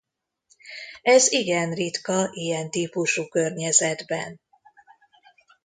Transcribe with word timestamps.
Ez 1.01 1.31
igen 1.31 1.73
ritka 1.73 2.29
ilyen 2.31 2.71
típusú 2.71 3.27
környezetben. 3.27 4.41